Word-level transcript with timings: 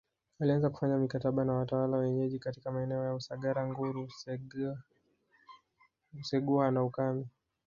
Alianza 0.39 0.69
kufanya 0.69 0.97
mikataba 0.97 1.45
na 1.45 1.53
watawala 1.53 1.97
wenyeji 1.97 2.39
katika 2.39 2.71
maeneo 2.71 3.03
ya 3.03 3.13
Usagara 3.15 3.67
Nguru 3.67 4.09
Useguha 6.19 6.71
na 6.71 6.83
Ukami 6.83 7.27